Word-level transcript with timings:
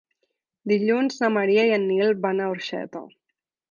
Dilluns 0.71 1.21
na 1.25 1.31
Maria 1.37 1.69
i 1.71 1.77
en 1.79 1.87
Nil 1.93 2.19
van 2.27 2.43
a 2.49 2.53
Orxeta. 2.57 3.09